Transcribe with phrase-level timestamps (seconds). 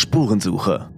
[0.00, 0.88] Spurensuche.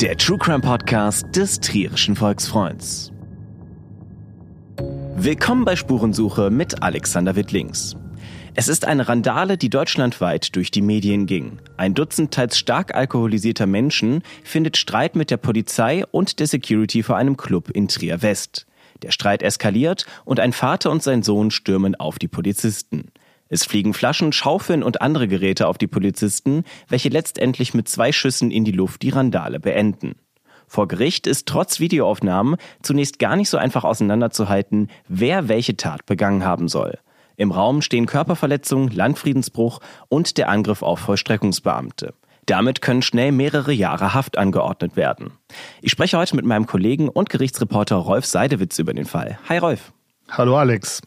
[0.00, 3.12] Der True Crime Podcast des Trierischen Volksfreunds.
[5.14, 7.94] Willkommen bei Spurensuche mit Alexander Wittlings.
[8.56, 11.60] Es ist eine Randale, die deutschlandweit durch die Medien ging.
[11.76, 17.16] Ein Dutzend teils stark alkoholisierter Menschen findet Streit mit der Polizei und der Security vor
[17.16, 18.66] einem Club in Trier West.
[19.02, 23.12] Der Streit eskaliert und ein Vater und sein Sohn stürmen auf die Polizisten.
[23.52, 28.52] Es fliegen Flaschen, Schaufeln und andere Geräte auf die Polizisten, welche letztendlich mit zwei Schüssen
[28.52, 30.14] in die Luft die Randale beenden.
[30.68, 36.44] Vor Gericht ist trotz Videoaufnahmen zunächst gar nicht so einfach auseinanderzuhalten, wer welche Tat begangen
[36.44, 36.98] haben soll.
[37.36, 42.14] Im Raum stehen Körperverletzung, Landfriedensbruch und der Angriff auf Vollstreckungsbeamte.
[42.46, 45.32] Damit können schnell mehrere Jahre Haft angeordnet werden.
[45.82, 49.40] Ich spreche heute mit meinem Kollegen und Gerichtsreporter Rolf Seidewitz über den Fall.
[49.48, 49.92] Hi Rolf.
[50.28, 51.02] Hallo Alex.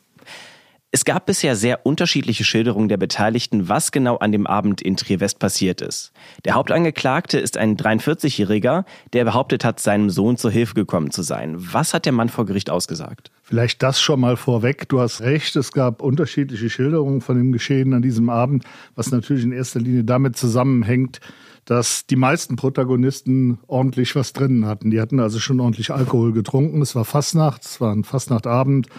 [0.95, 5.39] Es gab bisher sehr unterschiedliche Schilderungen der Beteiligten, was genau an dem Abend in Trier-West
[5.39, 6.11] passiert ist.
[6.45, 11.55] Der Hauptangeklagte ist ein 43-Jähriger, der behauptet hat, seinem Sohn zur Hilfe gekommen zu sein.
[11.57, 13.31] Was hat der Mann vor Gericht ausgesagt?
[13.41, 14.87] Vielleicht das schon mal vorweg.
[14.87, 19.45] Du hast recht, es gab unterschiedliche Schilderungen von dem Geschehen an diesem Abend, was natürlich
[19.45, 21.21] in erster Linie damit zusammenhängt,
[21.65, 24.91] dass die meisten Protagonisten ordentlich was drinnen hatten.
[24.91, 26.83] Die hatten also schon ordentlich Alkohol getrunken.
[26.83, 28.89] Es war Fastnacht, es war ein Fastnachtabend.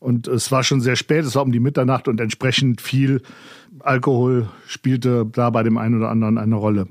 [0.00, 3.20] Und es war schon sehr spät, es war um die Mitternacht und entsprechend viel
[3.80, 6.88] Alkohol spielte da bei dem einen oder anderen eine Rolle.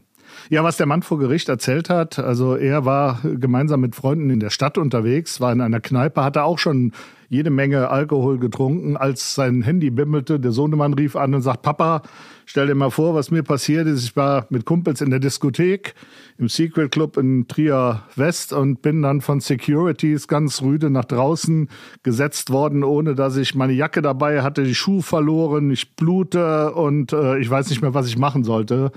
[0.50, 4.40] Ja, was der Mann vor Gericht erzählt hat, also er war gemeinsam mit Freunden in
[4.40, 6.94] der Stadt unterwegs, war in einer Kneipe, hatte auch schon
[7.28, 10.40] jede Menge Alkohol getrunken, als sein Handy bimmelte.
[10.40, 12.04] Der Sohnemann rief an und sagt, Papa,
[12.50, 14.04] stell dir mal vor, was mir passiert ist.
[14.04, 15.94] Ich war mit Kumpels in der Diskothek
[16.40, 21.70] im Secret Club in Trier West und bin dann von Securities ganz rüde nach draußen
[22.02, 27.14] gesetzt worden, ohne dass ich meine Jacke dabei hatte, die Schuhe verloren, ich blute und
[27.14, 28.92] äh, ich weiß nicht mehr, was ich machen sollte.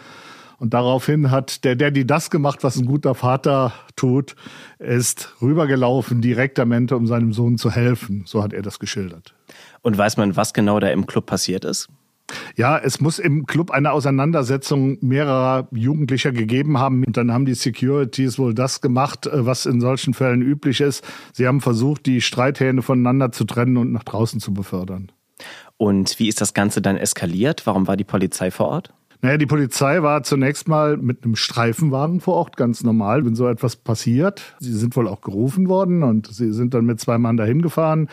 [0.56, 4.34] Und daraufhin hat der Daddy das gemacht, was ein guter Vater tut.
[4.78, 8.22] Ist rübergelaufen direktamente, um seinem Sohn zu helfen.
[8.26, 9.34] So hat er das geschildert.
[9.82, 11.90] Und weiß man, was genau da im Club passiert ist?
[12.56, 17.04] Ja, es muss im Club eine Auseinandersetzung mehrerer Jugendlicher gegeben haben.
[17.04, 21.04] Und dann haben die Securities wohl das gemacht, äh, was in solchen Fällen üblich ist.
[21.32, 25.12] Sie haben versucht, die Streithähne voneinander zu trennen und nach draußen zu befördern.
[25.76, 27.66] Und wie ist das Ganze dann eskaliert?
[27.66, 28.94] Warum war die Polizei vor Ort?
[29.24, 33.46] Naja, die Polizei war zunächst mal mit einem Streifenwagen vor Ort, ganz normal, wenn so
[33.46, 34.56] etwas passiert.
[34.58, 38.08] Sie sind wohl auch gerufen worden und sie sind dann mit zwei Mann dahin gefahren.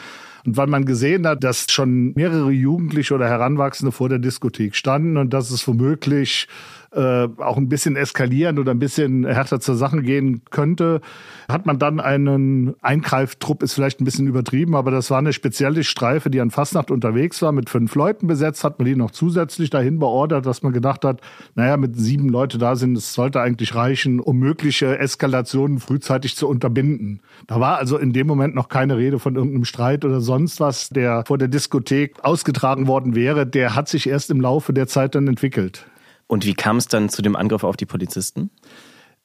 [0.46, 5.18] Und weil man gesehen hat, dass schon mehrere Jugendliche oder Heranwachsende vor der Diskothek standen
[5.18, 6.48] und dass es womöglich
[6.92, 11.02] äh, auch ein bisschen eskalieren oder ein bisschen härter zur Sache gehen könnte,
[11.48, 15.84] hat man dann einen Eingreiftrupp, ist vielleicht ein bisschen übertrieben, aber das war eine spezielle
[15.84, 19.70] Streife, die an Fastnacht unterwegs war, mit fünf Leuten besetzt, hat man die noch zusätzlich
[19.70, 21.22] dahin beordert, dass man gedacht hat,
[21.56, 26.48] naja, mit sieben Leute da sind, es sollte eigentlich reichen, um mögliche Eskalationen frühzeitig zu
[26.48, 27.22] unterbinden.
[27.48, 30.90] Da war also in dem Moment noch keine Rede von irgendeinem Streit oder sonst was,
[30.90, 33.46] der vor der Diskothek ausgetragen worden wäre.
[33.46, 35.86] Der hat sich erst im Laufe der Zeit dann entwickelt.
[36.30, 38.52] Und wie kam es dann zu dem Angriff auf die Polizisten?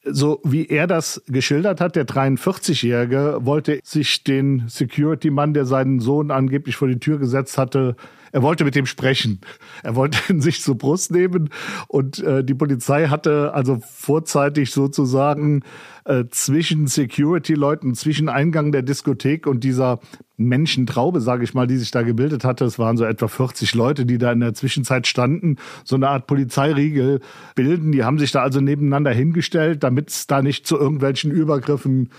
[0.07, 6.31] so wie er das geschildert hat, der 43-Jährige wollte sich den Security-Mann, der seinen Sohn
[6.31, 7.97] angeblich vor die Tür gesetzt hatte,
[8.34, 9.41] er wollte mit dem sprechen.
[9.84, 11.50] Er wollte ihn sich zur Brust nehmen
[11.87, 15.62] und äh, die Polizei hatte also vorzeitig sozusagen
[16.05, 20.00] äh, zwischen Security-Leuten, zwischen Eingang der Diskothek und dieser
[20.37, 22.65] Menschentraube, sage ich mal, die sich da gebildet hatte.
[22.65, 26.27] Es waren so etwa 40 Leute, die da in der Zwischenzeit standen, so eine Art
[26.27, 27.21] Polizeiriegel
[27.55, 27.93] bilden.
[27.93, 32.11] Die haben sich da also nebeneinander hingestellt, damit es da nicht zu irgendwelchen Übergriffen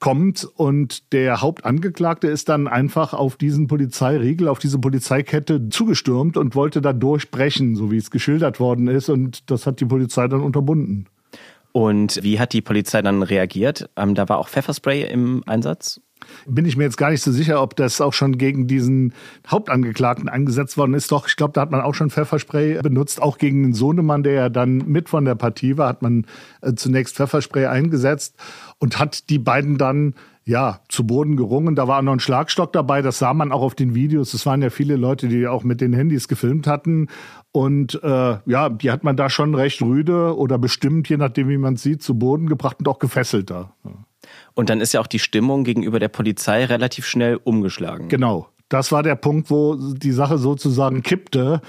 [0.00, 0.44] kommt.
[0.56, 6.80] Und der Hauptangeklagte ist dann einfach auf diesen Polizeiriegel, auf diese Polizeikette zugestürmt und wollte
[6.80, 9.08] da durchbrechen, so wie es geschildert worden ist.
[9.08, 11.06] Und das hat die Polizei dann unterbunden.
[11.72, 13.88] Und wie hat die Polizei dann reagiert?
[13.96, 16.00] Ähm, da war auch Pfefferspray im Einsatz?
[16.46, 19.14] Bin ich mir jetzt gar nicht so sicher, ob das auch schon gegen diesen
[19.46, 21.10] Hauptangeklagten eingesetzt worden ist.
[21.12, 23.22] Doch, ich glaube, da hat man auch schon Pfefferspray benutzt.
[23.22, 26.26] Auch gegen den Sohnemann, der ja dann mit von der Partie war, hat man
[26.60, 28.36] äh, zunächst Pfefferspray eingesetzt
[28.78, 30.14] und hat die beiden dann
[30.50, 31.76] ja, zu Boden gerungen.
[31.76, 34.34] Da war noch ein Schlagstock dabei, das sah man auch auf den Videos.
[34.34, 37.06] Es waren ja viele Leute, die auch mit den Handys gefilmt hatten.
[37.52, 41.56] Und äh, ja, die hat man da schon recht rüde oder bestimmt, je nachdem, wie
[41.56, 43.72] man sieht, zu Boden gebracht und auch gefesselt da.
[44.54, 48.08] Und dann ist ja auch die Stimmung gegenüber der Polizei relativ schnell umgeschlagen.
[48.08, 48.48] Genau.
[48.68, 51.60] Das war der Punkt, wo die Sache sozusagen kippte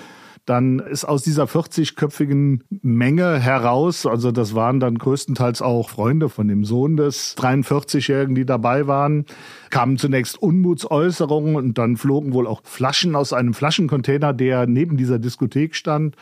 [0.45, 6.47] dann ist aus dieser 40-köpfigen Menge heraus, also das waren dann größtenteils auch Freunde von
[6.47, 9.25] dem Sohn des 43-Jährigen, die dabei waren,
[9.69, 15.19] kamen zunächst Unmutsäußerungen und dann flogen wohl auch Flaschen aus einem Flaschencontainer, der neben dieser
[15.19, 16.15] Diskothek stand.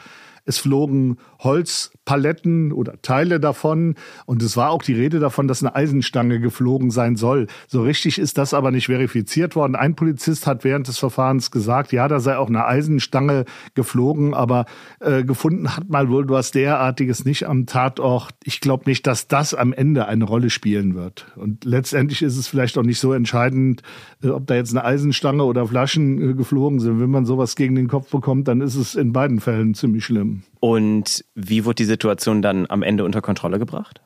[0.50, 3.94] Es flogen Holzpaletten oder Teile davon.
[4.26, 7.46] Und es war auch die Rede davon, dass eine Eisenstange geflogen sein soll.
[7.68, 9.76] So richtig ist das aber nicht verifiziert worden.
[9.76, 14.66] Ein Polizist hat während des Verfahrens gesagt, ja, da sei auch eine Eisenstange geflogen, aber
[15.02, 18.34] äh, gefunden hat mal wohl was derartiges nicht am Tatort.
[18.44, 21.28] Ich glaube nicht, dass das am Ende eine Rolle spielen wird.
[21.36, 23.84] Und letztendlich ist es vielleicht auch nicht so entscheidend,
[24.24, 27.00] äh, ob da jetzt eine Eisenstange oder Flaschen äh, geflogen sind.
[27.00, 30.39] Wenn man sowas gegen den Kopf bekommt, dann ist es in beiden Fällen ziemlich schlimm.
[30.60, 34.02] Und wie wurde die Situation dann am Ende unter Kontrolle gebracht?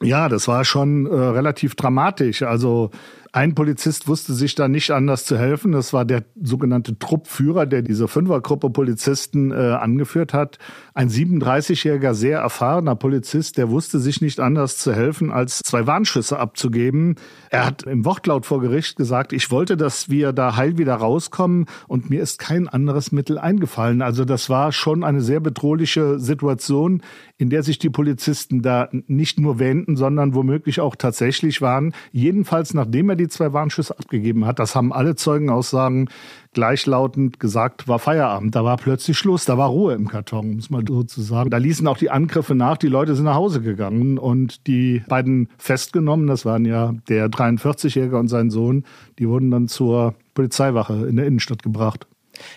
[0.00, 2.42] Ja, das war schon äh, relativ dramatisch.
[2.42, 2.90] Also
[3.34, 5.72] ein Polizist wusste sich da nicht anders zu helfen.
[5.72, 10.58] Das war der sogenannte Truppführer, der diese Fünfergruppe Polizisten äh, angeführt hat.
[10.92, 16.38] Ein 37-jähriger, sehr erfahrener Polizist, der wusste sich nicht anders zu helfen, als zwei Warnschüsse
[16.38, 17.16] abzugeben.
[17.48, 21.64] Er hat im Wortlaut vor Gericht gesagt, ich wollte, dass wir da heil wieder rauskommen
[21.88, 24.02] und mir ist kein anderes Mittel eingefallen.
[24.02, 27.00] Also das war schon eine sehr bedrohliche Situation,
[27.38, 31.94] in der sich die Polizisten da nicht nur wähnten, sondern womöglich auch tatsächlich waren.
[32.12, 36.08] Jedenfalls, nachdem er die zwei Warnschüsse abgegeben hat, das haben alle Zeugenaussagen
[36.52, 38.54] gleichlautend gesagt, war Feierabend.
[38.54, 41.50] Da war plötzlich Schluss, da war Ruhe im Karton, muss man so zu sagen.
[41.50, 45.48] Da ließen auch die Angriffe nach, die Leute sind nach Hause gegangen und die beiden
[45.58, 48.84] festgenommen, das waren ja der 43-Jährige und sein Sohn,
[49.18, 52.06] die wurden dann zur Polizeiwache in der Innenstadt gebracht.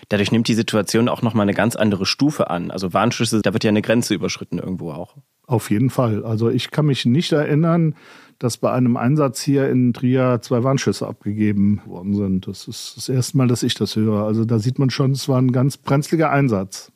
[0.08, 2.70] Dadurch nimmt die Situation auch nochmal eine ganz andere Stufe an.
[2.70, 5.16] Also Warnschüsse, da wird ja eine Grenze überschritten irgendwo auch.
[5.46, 6.24] Auf jeden Fall.
[6.24, 7.94] Also ich kann mich nicht erinnern,
[8.38, 12.46] dass bei einem Einsatz hier in Trier zwei Warnschüsse abgegeben worden sind.
[12.46, 14.24] Das ist das erste Mal, dass ich das höre.
[14.24, 16.92] Also da sieht man schon, es war ein ganz brenzliger Einsatz.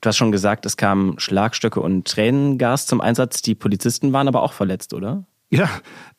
[0.00, 3.42] Du hast schon gesagt, es kamen Schlagstöcke und Tränengas zum Einsatz.
[3.42, 5.24] Die Polizisten waren aber auch verletzt, oder?
[5.50, 5.70] Ja,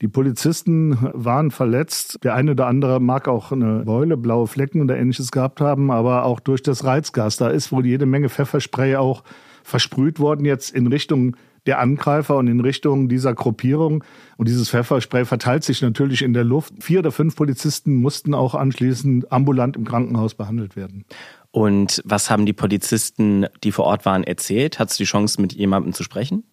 [0.01, 2.19] die Polizisten waren verletzt.
[2.23, 6.25] Der eine oder andere mag auch eine Beule, blaue Flecken oder ähnliches gehabt haben, aber
[6.25, 7.37] auch durch das Reizgas.
[7.37, 9.23] Da ist wohl jede Menge Pfefferspray auch
[9.63, 14.03] versprüht worden jetzt in Richtung der Angreifer und in Richtung dieser Gruppierung.
[14.37, 16.73] Und dieses Pfefferspray verteilt sich natürlich in der Luft.
[16.79, 21.05] Vier oder fünf Polizisten mussten auch anschließend ambulant im Krankenhaus behandelt werden.
[21.51, 24.79] Und was haben die Polizisten, die vor Ort waren, erzählt?
[24.79, 26.43] Hattest du die Chance, mit jemandem zu sprechen?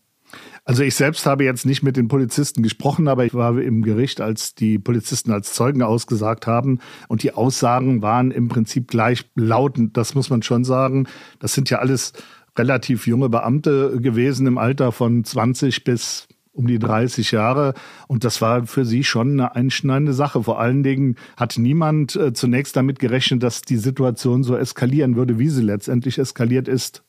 [0.65, 4.21] Also ich selbst habe jetzt nicht mit den Polizisten gesprochen, aber ich war im Gericht,
[4.21, 6.81] als die Polizisten als Zeugen ausgesagt haben.
[7.09, 9.97] Und die Aussagen waren im Prinzip gleichlautend.
[9.97, 11.07] Das muss man schon sagen.
[11.39, 12.13] Das sind ja alles
[12.59, 17.75] relativ junge Beamte gewesen im Alter von 20 bis um die 30 Jahre.
[18.09, 20.43] Und das war für sie schon eine einschneidende Sache.
[20.43, 25.39] Vor allen Dingen hat niemand äh, zunächst damit gerechnet, dass die Situation so eskalieren würde,
[25.39, 27.03] wie sie letztendlich eskaliert ist.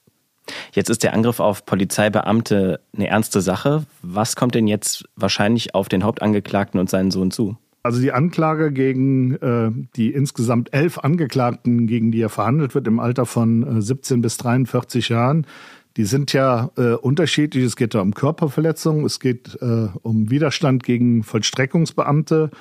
[0.73, 3.85] Jetzt ist der Angriff auf Polizeibeamte eine ernste Sache.
[4.01, 7.57] Was kommt denn jetzt wahrscheinlich auf den Hauptangeklagten und seinen Sohn zu?
[7.87, 12.99] Also die Anklage gegen äh, die insgesamt elf Angeklagten, gegen die er verhandelt wird im
[12.99, 15.47] Alter von äh, 17 bis 43 Jahren,
[15.95, 17.63] die sind ja äh, unterschiedlich.
[17.63, 22.51] Es geht da um Körperverletzungen, es geht äh, um Widerstand gegen Vollstreckungsbeamte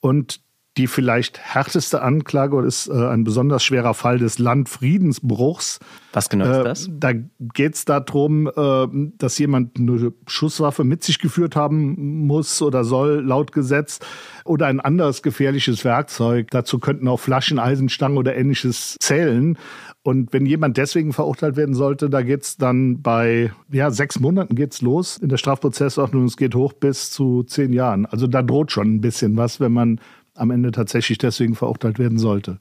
[0.00, 0.40] und
[0.80, 5.78] die vielleicht härteste Anklage ist äh, ein besonders schwerer Fall des Landfriedensbruchs.
[6.14, 6.88] Was genau ist äh, das?
[6.90, 8.86] Da geht es darum, äh,
[9.18, 13.98] dass jemand eine Schusswaffe mit sich geführt haben muss oder soll, laut Gesetz,
[14.46, 16.50] oder ein anderes gefährliches Werkzeug.
[16.50, 19.58] Dazu könnten auch Flaschen, Eisenstangen oder ähnliches zählen.
[20.02, 24.80] Und wenn jemand deswegen verurteilt werden sollte, da geht's dann bei ja, sechs Monaten geht's
[24.80, 26.24] los in der Strafprozessordnung.
[26.24, 28.06] Es geht hoch bis zu zehn Jahren.
[28.06, 30.00] Also da droht schon ein bisschen was, wenn man
[30.40, 32.58] am Ende tatsächlich deswegen verurteilt werden sollte.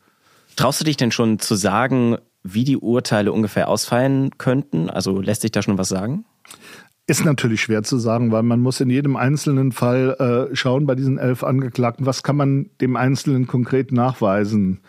[0.55, 4.89] Traust du dich denn schon zu sagen, wie die Urteile ungefähr ausfallen könnten?
[4.89, 6.25] Also lässt sich da schon was sagen?
[7.07, 10.95] Ist natürlich schwer zu sagen, weil man muss in jedem einzelnen Fall äh, schauen bei
[10.95, 14.81] diesen elf Angeklagten, was kann man dem Einzelnen konkret nachweisen.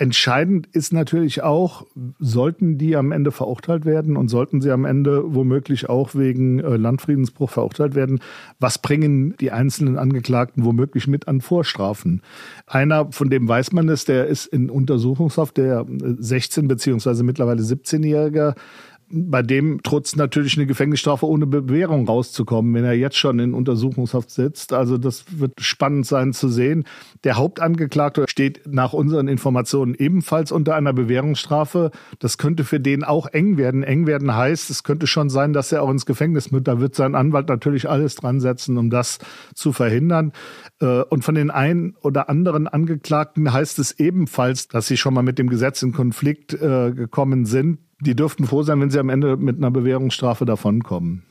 [0.00, 1.84] Entscheidend ist natürlich auch,
[2.20, 6.76] sollten die am Ende verurteilt werden und sollten sie am Ende womöglich auch wegen äh,
[6.76, 8.20] Landfriedensbruch verurteilt werden,
[8.60, 12.22] was bringen die einzelnen Angeklagten womöglich mit an Vorstrafen?
[12.68, 17.62] Einer, von dem weiß man es, der ist in Untersuchungshaft, der 16 äh, beziehungsweise mittlerweile
[17.62, 18.54] 17-Jähriger,
[19.10, 24.30] bei dem trotz natürlich eine Gefängnisstrafe ohne Bewährung rauszukommen, wenn er jetzt schon in Untersuchungshaft
[24.30, 24.72] sitzt.
[24.72, 26.84] Also das wird spannend sein zu sehen.
[27.24, 31.90] Der Hauptangeklagte steht nach unseren Informationen ebenfalls unter einer Bewährungsstrafe.
[32.18, 33.82] Das könnte für den auch eng werden.
[33.82, 36.68] Eng werden heißt, es könnte schon sein, dass er auch ins Gefängnis mit.
[36.68, 39.18] Da wird sein Anwalt natürlich alles dran setzen, um das
[39.54, 40.32] zu verhindern.
[40.80, 45.22] Äh, und von den einen oder anderen Angeklagten heißt es ebenfalls, dass sie schon mal
[45.22, 49.08] mit dem Gesetz in Konflikt äh, gekommen sind die dürften froh sein, wenn sie am
[49.08, 51.24] Ende mit einer Bewährungsstrafe davonkommen.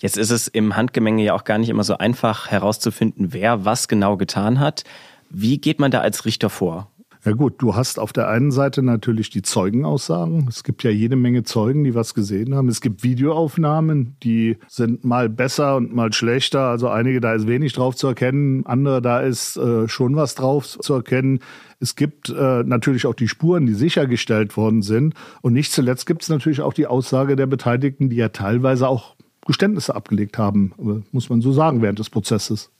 [0.00, 3.88] Jetzt ist es im Handgemenge ja auch gar nicht immer so einfach herauszufinden, wer was
[3.88, 4.84] genau getan hat.
[5.30, 6.90] Wie geht man da als Richter vor?
[7.26, 10.46] Ja gut, du hast auf der einen Seite natürlich die Zeugenaussagen.
[10.48, 12.68] Es gibt ja jede Menge Zeugen, die was gesehen haben.
[12.68, 16.68] Es gibt Videoaufnahmen, die sind mal besser und mal schlechter.
[16.68, 20.78] Also einige, da ist wenig drauf zu erkennen, andere, da ist äh, schon was drauf
[20.78, 21.40] zu erkennen.
[21.80, 25.14] Es gibt äh, natürlich auch die Spuren, die sichergestellt worden sind.
[25.42, 29.16] Und nicht zuletzt gibt es natürlich auch die Aussage der Beteiligten, die ja teilweise auch
[29.44, 32.70] Geständnisse abgelegt haben, äh, muss man so sagen, während des Prozesses.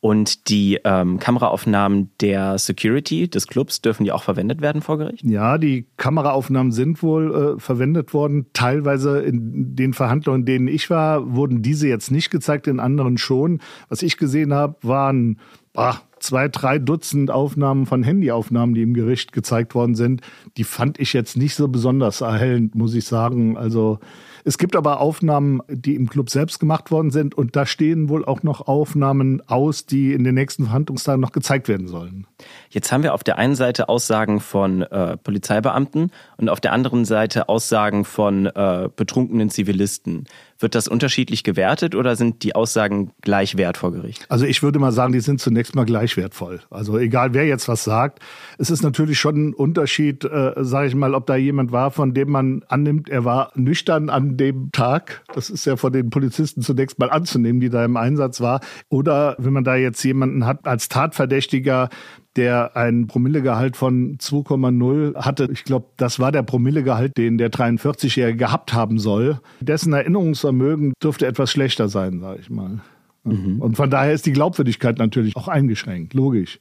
[0.00, 5.24] Und die ähm, Kameraaufnahmen der Security des Clubs dürfen die auch verwendet werden vor Gericht?
[5.24, 8.46] Ja, die Kameraaufnahmen sind wohl äh, verwendet worden.
[8.52, 13.16] Teilweise in den Verhandlungen, in denen ich war, wurden diese jetzt nicht gezeigt, in anderen
[13.16, 13.60] schon.
[13.88, 15.38] Was ich gesehen habe, waren
[15.74, 20.22] ach, zwei, drei Dutzend Aufnahmen von Handyaufnahmen, die im Gericht gezeigt worden sind.
[20.56, 23.56] Die fand ich jetzt nicht so besonders erhellend, muss ich sagen.
[23.56, 23.98] Also
[24.44, 28.24] es gibt aber Aufnahmen, die im Club selbst gemacht worden sind und da stehen wohl
[28.24, 32.26] auch noch Aufnahmen aus, die in den nächsten Verhandlungstagen noch gezeigt werden sollen.
[32.70, 37.04] Jetzt haben wir auf der einen Seite Aussagen von äh, Polizeibeamten und auf der anderen
[37.04, 40.26] Seite Aussagen von äh, betrunkenen Zivilisten.
[40.58, 44.26] Wird das unterschiedlich gewertet oder sind die Aussagen gleich wert vor Gericht?
[44.28, 46.60] Also ich würde mal sagen, die sind zunächst mal gleich wertvoll.
[46.70, 48.20] Also egal wer jetzt was sagt,
[48.58, 52.14] es ist natürlich schon ein Unterschied, äh, sage ich mal, ob da jemand war, von
[52.14, 55.22] dem man annimmt, er war nüchtern an dem Tag.
[55.34, 58.60] Das ist ja von den Polizisten zunächst mal anzunehmen, die da im Einsatz war.
[58.88, 61.88] Oder wenn man da jetzt jemanden hat als Tatverdächtiger,
[62.36, 65.48] der ein Promillegehalt von 2,0 hatte.
[65.52, 69.38] Ich glaube, das war der Promillegehalt, den der 43-Jährige gehabt haben soll.
[69.60, 72.80] Dessen Erinnerungsvermögen dürfte etwas schlechter sein, sage ich mal.
[73.24, 73.60] Mhm.
[73.60, 76.58] Und von daher ist die Glaubwürdigkeit natürlich auch eingeschränkt, logisch.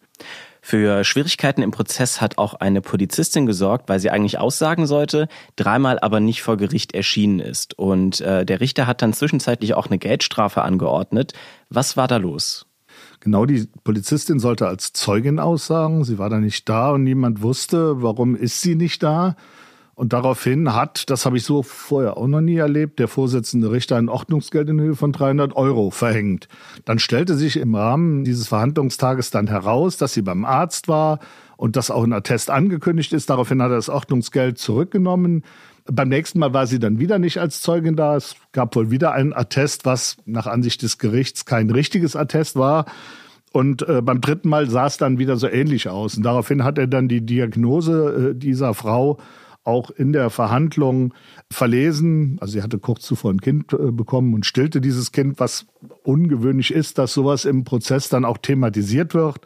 [0.64, 5.98] Für Schwierigkeiten im Prozess hat auch eine Polizistin gesorgt, weil sie eigentlich aussagen sollte, dreimal
[6.00, 7.78] aber nicht vor Gericht erschienen ist.
[7.80, 11.34] Und äh, der Richter hat dann zwischenzeitlich auch eine Geldstrafe angeordnet.
[11.70, 12.68] Was war da los?
[13.22, 16.04] Genau, die Polizistin sollte als Zeugin aussagen.
[16.04, 19.36] Sie war da nicht da und niemand wusste, warum ist sie nicht da.
[19.94, 23.98] Und daraufhin hat, das habe ich so vorher auch noch nie erlebt, der Vorsitzende Richter
[23.98, 26.48] ein Ordnungsgeld in Höhe von 300 Euro verhängt.
[26.86, 31.20] Dann stellte sich im Rahmen dieses Verhandlungstages dann heraus, dass sie beim Arzt war
[31.58, 33.30] und dass auch ein Attest angekündigt ist.
[33.30, 35.44] Daraufhin hat er das Ordnungsgeld zurückgenommen.
[35.86, 38.16] Beim nächsten Mal war sie dann wieder nicht als Zeugin da.
[38.16, 42.86] Es gab wohl wieder ein Attest, was nach Ansicht des Gerichts kein richtiges Attest war.
[43.54, 46.16] Und äh, beim dritten Mal sah es dann wieder so ähnlich aus.
[46.16, 49.18] Und daraufhin hat er dann die Diagnose äh, dieser Frau
[49.64, 51.14] auch in der Verhandlung
[51.52, 52.38] verlesen.
[52.42, 55.68] Also sie hatte kurz zuvor ein Kind äh, bekommen und stillte dieses Kind, was
[56.04, 59.42] ungewöhnlich ist, dass sowas im Prozess dann auch thematisiert wird.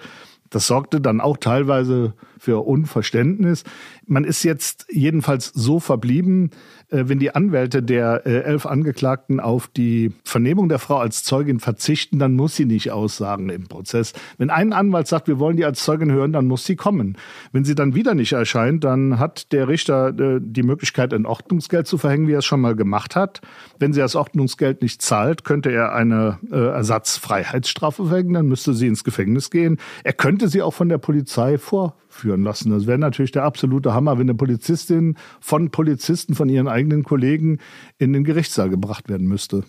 [0.50, 3.64] Das sorgte dann auch teilweise für Unverständnis.
[4.06, 6.52] Man ist jetzt jedenfalls so verblieben,
[6.90, 11.60] äh, wenn die Anwälte der äh, elf Angeklagten auf die Vernehmung der Frau als Zeugin
[11.60, 14.14] verzichten, dann muss sie nicht aussagen im Prozess.
[14.38, 17.18] Wenn ein Anwalt sagt, wir wollen die als Zeugin hören, dann muss sie kommen.
[17.52, 21.88] Wenn sie dann wieder nicht erscheint, dann hat der Richter äh, die Möglichkeit, ein Ordnungsgeld
[21.88, 23.42] zu verhängen, wie er es schon mal gemacht hat.
[23.80, 29.04] Wenn sie das Ordnungsgeld nicht zahlt, könnte er eine Ersatzfreiheitsstrafe verhängen, dann müsste sie ins
[29.04, 29.78] Gefängnis gehen.
[30.04, 32.72] Er könnte sie auch von der Polizei vor führen lassen.
[32.72, 37.60] Das wäre natürlich der absolute Hammer, wenn eine Polizistin von Polizisten, von ihren eigenen Kollegen
[37.98, 39.64] in den Gerichtssaal gebracht werden müsste.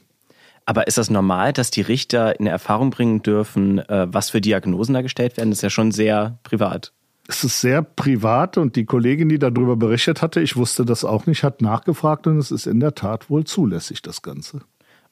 [0.64, 4.94] Aber ist das normal, dass die Richter in Erfahrung bringen dürfen, äh, was für Diagnosen
[4.94, 5.50] da gestellt werden?
[5.50, 6.92] Das ist ja schon sehr privat.
[7.28, 11.26] Es ist sehr privat und die Kollegin, die darüber berichtet hatte, ich wusste das auch
[11.26, 14.60] nicht, hat nachgefragt und es ist in der Tat wohl zulässig, das Ganze.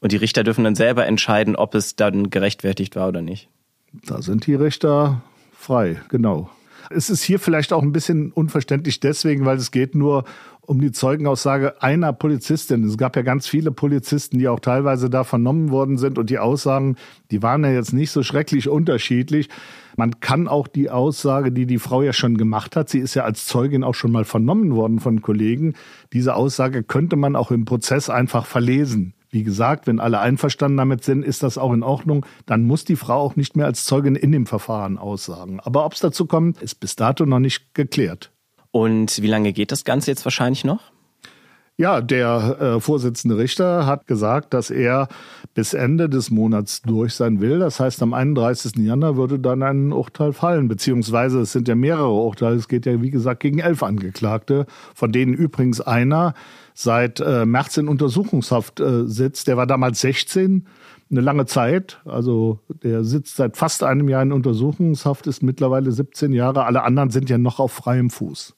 [0.01, 3.49] Und die Richter dürfen dann selber entscheiden, ob es dann gerechtfertigt war oder nicht.
[4.07, 5.23] Da sind die Richter
[5.65, 6.51] frei, genau.
[6.91, 10.25] Es ist hier vielleicht auch ein bisschen unverständlich deswegen, weil es geht nur
[10.61, 12.85] um die Zeugenaussage einer Polizistin.
[12.85, 16.39] Es gab ja ganz viele Polizisten, die auch teilweise da vernommen worden sind und die
[16.39, 16.97] Aussagen,
[17.31, 19.49] die waren ja jetzt nicht so schrecklich unterschiedlich.
[19.97, 23.25] Man kann auch die Aussage, die die Frau ja schon gemacht hat, sie ist ja
[23.25, 25.75] als Zeugin auch schon mal vernommen worden von Kollegen,
[26.13, 29.15] diese Aussage könnte man auch im Prozess einfach verlesen.
[29.35, 32.25] Wie gesagt, wenn alle einverstanden damit sind, ist das auch in Ordnung.
[32.47, 35.59] Dann muss die Frau auch nicht mehr als Zeugin in dem Verfahren aussagen.
[35.59, 38.31] Aber ob es dazu kommt, ist bis dato noch nicht geklärt.
[38.71, 40.94] Und wie lange geht das Ganze jetzt wahrscheinlich noch?
[41.77, 45.09] Ja, der äh, Vorsitzende Richter hat gesagt, dass er
[45.55, 47.59] bis Ende des Monats durch sein will.
[47.59, 48.77] Das heißt, am 31.
[48.77, 52.55] Januar würde dann ein Urteil fallen, beziehungsweise es sind ja mehrere Urteile.
[52.55, 56.35] Es geht ja, wie gesagt, gegen elf Angeklagte, von denen übrigens einer
[56.75, 59.49] seit äh, März in Untersuchungshaft äh, sitzt.
[59.49, 60.69] Der war damals 16,
[61.11, 62.01] eine lange Zeit.
[62.05, 66.67] Also der sitzt seit fast einem Jahr in Untersuchungshaft, ist mittlerweile 17 Jahre.
[66.67, 68.55] Alle anderen sind ja noch auf freiem Fuß.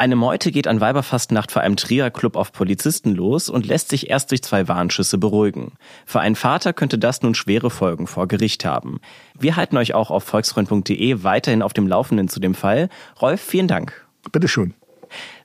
[0.00, 4.30] Eine Meute geht an Weiberfastnacht vor einem Trier-Club auf Polizisten los und lässt sich erst
[4.30, 5.74] durch zwei Warnschüsse beruhigen.
[6.06, 9.02] Für einen Vater könnte das nun schwere Folgen vor Gericht haben.
[9.38, 12.88] Wir halten euch auch auf volksfreund.de weiterhin auf dem Laufenden zu dem Fall.
[13.20, 14.06] Rolf, vielen Dank.
[14.32, 14.72] Bitteschön.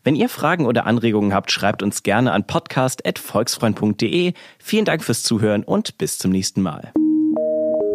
[0.05, 4.31] Wenn ihr Fragen oder Anregungen habt, schreibt uns gerne an podcast.volksfreund.de.
[4.57, 6.93] Vielen Dank fürs Zuhören und bis zum nächsten Mal.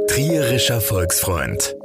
[0.09, 1.75] Trierischer Volksfreund.